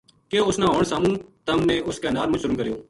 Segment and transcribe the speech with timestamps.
[0.29, 1.15] کہیو اس نا ہن ساموں
[1.45, 2.75] تم نے اس کے نال مُچ ظلم کریو